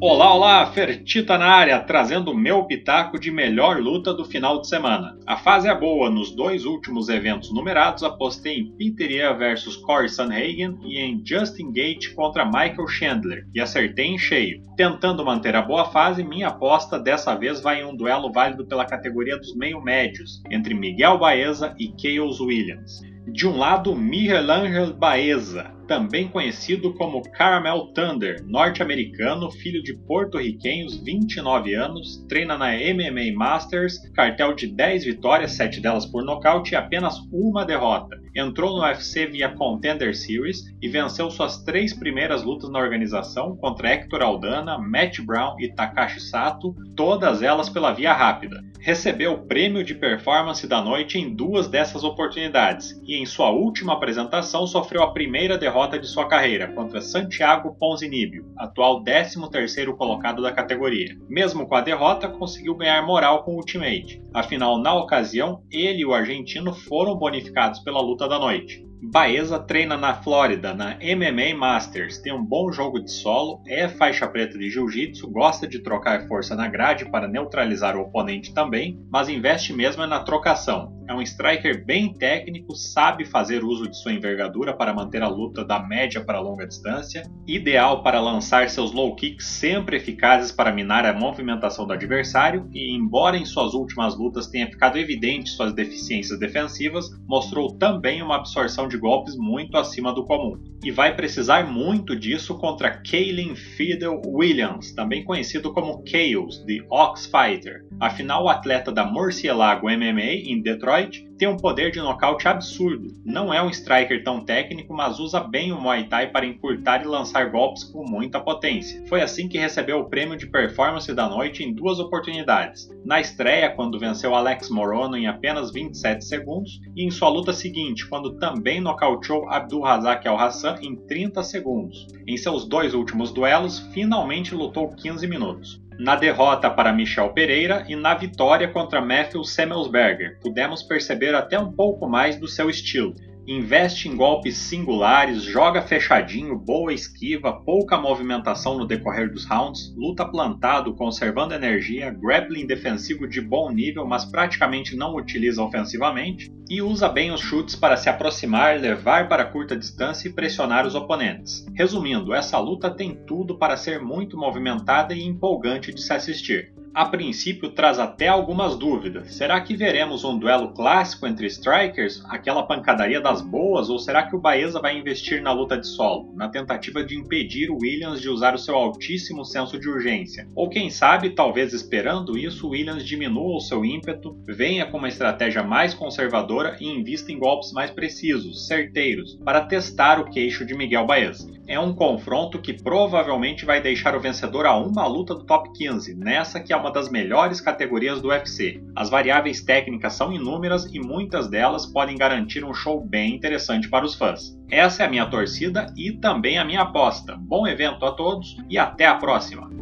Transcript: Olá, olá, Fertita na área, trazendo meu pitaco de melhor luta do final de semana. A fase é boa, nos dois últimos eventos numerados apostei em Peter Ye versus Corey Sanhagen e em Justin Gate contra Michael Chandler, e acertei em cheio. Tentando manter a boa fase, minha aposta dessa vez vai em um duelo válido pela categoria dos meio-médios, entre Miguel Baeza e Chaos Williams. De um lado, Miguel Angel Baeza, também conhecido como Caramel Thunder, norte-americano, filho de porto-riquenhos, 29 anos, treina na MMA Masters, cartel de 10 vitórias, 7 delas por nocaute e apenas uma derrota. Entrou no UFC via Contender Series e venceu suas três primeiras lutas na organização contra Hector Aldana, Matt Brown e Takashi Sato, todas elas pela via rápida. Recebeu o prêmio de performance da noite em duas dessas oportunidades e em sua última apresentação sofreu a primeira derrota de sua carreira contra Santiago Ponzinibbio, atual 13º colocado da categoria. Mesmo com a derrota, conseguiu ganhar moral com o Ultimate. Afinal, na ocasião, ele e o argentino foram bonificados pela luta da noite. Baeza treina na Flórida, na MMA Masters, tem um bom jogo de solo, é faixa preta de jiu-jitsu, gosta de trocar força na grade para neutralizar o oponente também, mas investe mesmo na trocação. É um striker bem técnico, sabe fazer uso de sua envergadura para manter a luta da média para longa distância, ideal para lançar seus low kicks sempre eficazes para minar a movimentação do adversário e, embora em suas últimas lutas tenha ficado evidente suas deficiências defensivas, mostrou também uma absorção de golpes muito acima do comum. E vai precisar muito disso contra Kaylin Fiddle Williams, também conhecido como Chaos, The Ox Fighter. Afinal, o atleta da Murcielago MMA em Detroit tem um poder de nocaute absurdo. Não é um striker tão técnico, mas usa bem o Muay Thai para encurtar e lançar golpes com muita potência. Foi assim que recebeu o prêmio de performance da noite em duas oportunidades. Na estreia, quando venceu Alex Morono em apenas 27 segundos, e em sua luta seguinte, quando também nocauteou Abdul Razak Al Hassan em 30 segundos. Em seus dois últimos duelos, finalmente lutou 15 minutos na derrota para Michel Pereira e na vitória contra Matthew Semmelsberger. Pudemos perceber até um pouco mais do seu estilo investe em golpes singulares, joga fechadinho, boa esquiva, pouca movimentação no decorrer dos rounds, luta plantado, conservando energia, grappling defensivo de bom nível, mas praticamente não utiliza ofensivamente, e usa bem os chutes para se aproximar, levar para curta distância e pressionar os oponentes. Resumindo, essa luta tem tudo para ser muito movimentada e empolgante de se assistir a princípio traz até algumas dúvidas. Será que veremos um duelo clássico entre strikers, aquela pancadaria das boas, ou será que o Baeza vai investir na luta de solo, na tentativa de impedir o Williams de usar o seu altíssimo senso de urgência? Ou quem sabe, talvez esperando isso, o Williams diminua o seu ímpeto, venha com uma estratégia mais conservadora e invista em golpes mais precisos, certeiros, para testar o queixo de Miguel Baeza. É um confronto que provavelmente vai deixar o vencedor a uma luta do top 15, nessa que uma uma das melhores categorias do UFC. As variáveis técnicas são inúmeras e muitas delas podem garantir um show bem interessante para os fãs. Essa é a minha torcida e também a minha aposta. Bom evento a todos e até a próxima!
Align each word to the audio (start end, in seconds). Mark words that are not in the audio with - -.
Olá, 0.00 0.32
olá, 0.32 0.64
Fertita 0.70 1.36
na 1.36 1.46
área, 1.46 1.80
trazendo 1.80 2.32
meu 2.32 2.62
pitaco 2.62 3.18
de 3.18 3.32
melhor 3.32 3.80
luta 3.80 4.14
do 4.14 4.24
final 4.24 4.60
de 4.60 4.68
semana. 4.68 5.18
A 5.26 5.36
fase 5.36 5.66
é 5.66 5.74
boa, 5.74 6.08
nos 6.08 6.30
dois 6.30 6.64
últimos 6.64 7.08
eventos 7.08 7.52
numerados 7.52 8.04
apostei 8.04 8.58
em 8.58 8.70
Peter 8.76 9.10
Ye 9.10 9.34
versus 9.34 9.74
Corey 9.74 10.08
Sanhagen 10.08 10.78
e 10.84 11.00
em 11.00 11.20
Justin 11.26 11.72
Gate 11.72 12.14
contra 12.14 12.44
Michael 12.44 12.86
Chandler, 12.86 13.44
e 13.52 13.60
acertei 13.60 14.06
em 14.06 14.16
cheio. 14.16 14.62
Tentando 14.76 15.24
manter 15.24 15.56
a 15.56 15.62
boa 15.62 15.86
fase, 15.86 16.22
minha 16.22 16.46
aposta 16.46 16.96
dessa 16.96 17.34
vez 17.34 17.60
vai 17.60 17.80
em 17.80 17.84
um 17.84 17.96
duelo 17.96 18.30
válido 18.30 18.64
pela 18.68 18.86
categoria 18.86 19.36
dos 19.36 19.56
meio-médios, 19.56 20.40
entre 20.48 20.74
Miguel 20.74 21.18
Baeza 21.18 21.74
e 21.76 21.92
Chaos 22.00 22.38
Williams. 22.38 23.00
De 23.32 23.46
um 23.46 23.58
lado, 23.58 23.94
Miguel 23.94 24.50
Angel 24.50 24.94
Baeza, 24.94 25.70
também 25.86 26.28
conhecido 26.28 26.94
como 26.94 27.22
Caramel 27.30 27.92
Thunder, 27.92 28.42
norte-americano, 28.46 29.50
filho 29.50 29.82
de 29.82 29.94
porto-riquenhos, 30.06 30.96
29 31.02 31.74
anos, 31.74 32.24
treina 32.28 32.56
na 32.56 32.72
MMA 32.72 33.36
Masters, 33.36 33.98
cartel 34.14 34.54
de 34.54 34.68
10 34.68 35.04
vitórias, 35.04 35.52
7 35.52 35.80
delas 35.80 36.06
por 36.06 36.24
nocaute 36.24 36.72
e 36.72 36.76
apenas 36.76 37.18
uma 37.30 37.64
derrota. 37.64 38.16
Entrou 38.38 38.76
no 38.76 38.82
UFC 38.84 39.26
via 39.26 39.48
Contender 39.48 40.14
Series 40.14 40.62
e 40.80 40.88
venceu 40.88 41.28
suas 41.28 41.64
três 41.64 41.92
primeiras 41.92 42.44
lutas 42.44 42.70
na 42.70 42.78
organização 42.78 43.56
contra 43.56 43.90
Hector 43.90 44.22
Aldana, 44.22 44.78
Matt 44.78 45.18
Brown 45.22 45.56
e 45.58 45.74
Takashi 45.74 46.20
Sato, 46.20 46.72
todas 46.94 47.42
elas 47.42 47.68
pela 47.68 47.92
via 47.92 48.12
rápida. 48.12 48.62
Recebeu 48.80 49.32
o 49.32 49.46
prêmio 49.46 49.82
de 49.82 49.92
performance 49.92 50.64
da 50.66 50.80
noite 50.80 51.18
em 51.18 51.34
duas 51.34 51.66
dessas 51.66 52.04
oportunidades 52.04 52.92
e 53.04 53.16
em 53.16 53.26
sua 53.26 53.50
última 53.50 53.94
apresentação 53.94 54.68
sofreu 54.68 55.02
a 55.02 55.12
primeira 55.12 55.58
derrota 55.58 55.98
de 55.98 56.06
sua 56.06 56.28
carreira 56.28 56.68
contra 56.72 57.00
Santiago 57.00 57.74
Ponzinibbio, 57.76 58.46
atual 58.56 59.02
13º 59.02 59.96
colocado 59.96 60.40
da 60.40 60.52
categoria. 60.52 61.16
Mesmo 61.28 61.66
com 61.66 61.74
a 61.74 61.80
derrota, 61.80 62.28
conseguiu 62.28 62.76
ganhar 62.76 63.04
moral 63.04 63.42
com 63.42 63.54
o 63.54 63.56
Ultimate. 63.56 64.22
Afinal, 64.32 64.78
na 64.78 64.94
ocasião, 64.94 65.60
ele 65.70 66.02
e 66.02 66.06
o 66.06 66.14
argentino 66.14 66.72
foram 66.72 67.16
bonificados 67.16 67.80
pela 67.80 68.00
luta 68.00 68.27
da 68.28 68.38
noite. 68.38 68.84
Baeza 69.00 69.60
treina 69.60 69.96
na 69.96 70.12
Flórida, 70.12 70.74
na 70.74 70.96
MMA 70.96 71.56
Masters, 71.56 72.18
tem 72.18 72.32
um 72.32 72.44
bom 72.44 72.72
jogo 72.72 72.98
de 72.98 73.12
solo, 73.12 73.62
é 73.66 73.88
faixa 73.88 74.26
preta 74.26 74.58
de 74.58 74.68
jiu-jitsu, 74.68 75.30
gosta 75.30 75.68
de 75.68 75.78
trocar 75.78 76.26
força 76.26 76.56
na 76.56 76.66
grade 76.66 77.08
para 77.08 77.28
neutralizar 77.28 77.96
o 77.96 78.00
oponente 78.00 78.52
também, 78.52 79.00
mas 79.08 79.28
investe 79.28 79.72
mesmo 79.72 80.04
na 80.04 80.18
trocação. 80.20 80.98
É 81.08 81.14
um 81.14 81.22
striker 81.22 81.86
bem 81.86 82.12
técnico, 82.12 82.74
sabe 82.74 83.24
fazer 83.24 83.64
uso 83.64 83.88
de 83.88 83.96
sua 83.96 84.12
envergadura 84.12 84.74
para 84.74 84.92
manter 84.92 85.22
a 85.22 85.28
luta 85.28 85.64
da 85.64 85.78
média 85.78 86.22
para 86.22 86.38
longa 86.38 86.66
distância, 86.66 87.22
ideal 87.46 88.02
para 88.02 88.20
lançar 88.20 88.68
seus 88.68 88.92
low 88.92 89.16
kicks 89.16 89.46
sempre 89.46 89.96
eficazes 89.96 90.52
para 90.52 90.70
minar 90.70 91.06
a 91.06 91.14
movimentação 91.14 91.86
do 91.86 91.94
adversário 91.94 92.68
e, 92.74 92.94
embora 92.94 93.38
em 93.38 93.46
suas 93.46 93.72
últimas 93.72 94.18
lutas 94.18 94.48
tenha 94.48 94.66
ficado 94.66 94.98
evidente 94.98 95.48
suas 95.48 95.72
deficiências 95.72 96.38
defensivas, 96.38 97.08
mostrou 97.26 97.72
também 97.78 98.20
uma 98.20 98.36
absorção 98.36 98.86
de 98.88 98.98
golpes 98.98 99.36
muito 99.36 99.76
acima 99.76 100.12
do 100.12 100.24
comum. 100.24 100.58
E 100.82 100.90
vai 100.90 101.14
precisar 101.14 101.70
muito 101.70 102.16
disso 102.16 102.56
contra 102.56 103.02
Kaylin 103.02 103.54
Fiddle 103.54 104.22
Williams, 104.26 104.92
também 104.92 105.24
conhecido 105.24 105.72
como 105.72 106.02
Chaos, 106.06 106.64
The 106.66 106.84
Ox 106.88 107.26
Fighter. 107.26 107.84
Afinal, 108.00 108.44
o 108.44 108.48
atleta 108.48 108.90
da 108.92 109.04
Murcielago 109.04 109.88
MMA 109.88 110.32
em 110.46 110.62
Detroit 110.62 111.28
tem 111.38 111.48
um 111.48 111.56
poder 111.56 111.92
de 111.92 112.00
nocaute 112.00 112.48
absurdo. 112.48 113.12
Não 113.24 113.54
é 113.54 113.62
um 113.62 113.70
striker 113.70 114.22
tão 114.24 114.44
técnico, 114.44 114.92
mas 114.92 115.20
usa 115.20 115.40
bem 115.40 115.72
o 115.72 115.80
Muay 115.80 116.08
Thai 116.08 116.30
para 116.30 116.44
encurtar 116.44 117.02
e 117.02 117.06
lançar 117.06 117.50
golpes 117.50 117.84
com 117.84 118.04
muita 118.04 118.40
potência. 118.40 119.04
Foi 119.06 119.22
assim 119.22 119.48
que 119.48 119.56
recebeu 119.56 120.00
o 120.00 120.08
prêmio 120.08 120.36
de 120.36 120.48
performance 120.48 121.12
da 121.14 121.28
noite 121.28 121.62
em 121.62 121.72
duas 121.72 122.00
oportunidades. 122.00 122.88
Na 123.04 123.20
estreia, 123.20 123.70
quando 123.70 124.00
venceu 124.00 124.34
Alex 124.34 124.68
Morono 124.68 125.16
em 125.16 125.28
apenas 125.28 125.72
27 125.72 126.24
segundos, 126.24 126.80
e 126.96 127.04
em 127.04 127.10
sua 127.10 127.28
luta 127.28 127.52
seguinte, 127.52 128.06
quando 128.08 128.36
também 128.38 128.77
nocauteou 128.80 129.48
Abdul 129.48 129.82
Razak 129.82 130.26
Al 130.26 130.38
Hassan 130.38 130.76
em 130.82 130.94
30 130.94 131.42
segundos. 131.42 132.06
Em 132.26 132.36
seus 132.36 132.66
dois 132.66 132.94
últimos 132.94 133.32
duelos, 133.32 133.78
finalmente 133.92 134.54
lutou 134.54 134.88
15 134.88 135.26
minutos 135.26 135.80
na 135.98 136.14
derrota 136.14 136.70
para 136.70 136.92
Michel 136.92 137.30
Pereira 137.30 137.84
e 137.88 137.96
na 137.96 138.14
vitória 138.14 138.68
contra 138.68 139.00
Matthew 139.00 139.42
Semmelsberger. 139.42 140.38
Pudemos 140.40 140.82
perceber 140.82 141.34
até 141.34 141.58
um 141.58 141.72
pouco 141.72 142.08
mais 142.08 142.38
do 142.38 142.46
seu 142.46 142.70
estilo 142.70 143.14
investe 143.48 144.08
em 144.08 144.14
golpes 144.14 144.58
singulares, 144.58 145.42
joga 145.42 145.80
fechadinho, 145.80 146.54
boa 146.54 146.92
esquiva, 146.92 147.50
pouca 147.50 147.96
movimentação 147.96 148.76
no 148.76 148.86
decorrer 148.86 149.32
dos 149.32 149.46
rounds, 149.46 149.94
luta 149.96 150.22
plantado, 150.26 150.94
conservando 150.94 151.54
energia, 151.54 152.10
grappling 152.10 152.66
defensivo 152.66 153.26
de 153.26 153.40
bom 153.40 153.70
nível, 153.72 154.06
mas 154.06 154.26
praticamente 154.26 154.94
não 154.94 155.16
utiliza 155.16 155.62
ofensivamente, 155.62 156.52
e 156.68 156.82
usa 156.82 157.08
bem 157.08 157.32
os 157.32 157.40
chutes 157.40 157.74
para 157.74 157.96
se 157.96 158.10
aproximar, 158.10 158.78
levar 158.78 159.30
para 159.30 159.46
curta 159.46 159.74
distância 159.74 160.28
e 160.28 160.32
pressionar 160.32 160.86
os 160.86 160.94
oponentes. 160.94 161.64
Resumindo, 161.74 162.34
essa 162.34 162.58
luta 162.58 162.90
tem 162.90 163.14
tudo 163.26 163.56
para 163.56 163.78
ser 163.78 163.98
muito 163.98 164.36
movimentada 164.36 165.14
e 165.14 165.24
empolgante 165.24 165.94
de 165.94 166.02
se 166.02 166.12
assistir 166.12 166.77
a 166.94 167.04
princípio 167.04 167.70
traz 167.70 167.98
até 167.98 168.28
algumas 168.28 168.76
dúvidas. 168.76 169.34
Será 169.34 169.60
que 169.60 169.76
veremos 169.76 170.24
um 170.24 170.38
duelo 170.38 170.72
clássico 170.72 171.26
entre 171.26 171.46
strikers, 171.46 172.22
aquela 172.28 172.62
pancadaria 172.62 173.20
das 173.20 173.40
boas, 173.40 173.90
ou 173.90 173.98
será 173.98 174.24
que 174.24 174.34
o 174.34 174.40
Baeza 174.40 174.80
vai 174.80 174.96
investir 174.96 175.42
na 175.42 175.52
luta 175.52 175.78
de 175.78 175.86
solo, 175.86 176.34
na 176.34 176.48
tentativa 176.48 177.04
de 177.04 177.16
impedir 177.16 177.70
o 177.70 177.78
Williams 177.80 178.20
de 178.20 178.28
usar 178.28 178.54
o 178.54 178.58
seu 178.58 178.74
altíssimo 178.74 179.44
senso 179.44 179.78
de 179.78 179.88
urgência? 179.88 180.48
Ou 180.54 180.68
quem 180.68 180.90
sabe, 180.90 181.30
talvez 181.30 181.72
esperando 181.72 182.38
isso, 182.38 182.66
o 182.66 182.70
Williams 182.70 183.04
diminua 183.04 183.56
o 183.56 183.60
seu 183.60 183.84
ímpeto, 183.84 184.36
venha 184.46 184.86
com 184.86 184.98
uma 184.98 185.08
estratégia 185.08 185.62
mais 185.62 185.94
conservadora 185.94 186.76
e 186.80 186.86
invista 186.86 187.30
em 187.30 187.38
golpes 187.38 187.72
mais 187.72 187.90
precisos, 187.90 188.66
certeiros, 188.66 189.38
para 189.44 189.60
testar 189.60 190.18
o 190.18 190.30
queixo 190.30 190.64
de 190.64 190.74
Miguel 190.74 191.06
Baeza. 191.06 191.48
É 191.66 191.78
um 191.78 191.94
confronto 191.94 192.58
que 192.58 192.72
provavelmente 192.72 193.66
vai 193.66 193.78
deixar 193.78 194.16
o 194.16 194.20
vencedor 194.20 194.64
a 194.64 194.74
uma 194.74 195.06
luta 195.06 195.34
do 195.34 195.44
top 195.44 195.70
15, 195.74 196.14
nessa 196.14 196.58
que 196.58 196.72
uma 196.77 196.77
uma 196.78 196.90
das 196.90 197.10
melhores 197.10 197.60
categorias 197.60 198.20
do 198.20 198.28
UFC. 198.28 198.82
As 198.94 199.10
variáveis 199.10 199.62
técnicas 199.62 200.14
são 200.14 200.32
inúmeras 200.32 200.84
e 200.92 200.98
muitas 200.98 201.48
delas 201.48 201.86
podem 201.86 202.16
garantir 202.16 202.64
um 202.64 202.74
show 202.74 203.00
bem 203.00 203.34
interessante 203.34 203.88
para 203.88 204.04
os 204.04 204.14
fãs. 204.14 204.58
Essa 204.70 205.02
é 205.02 205.06
a 205.06 205.10
minha 205.10 205.26
torcida 205.26 205.92
e 205.96 206.12
também 206.12 206.58
a 206.58 206.64
minha 206.64 206.82
aposta. 206.82 207.36
Bom 207.38 207.66
evento 207.66 208.04
a 208.04 208.12
todos 208.12 208.56
e 208.68 208.78
até 208.78 209.06
a 209.06 209.14
próxima! 209.14 209.77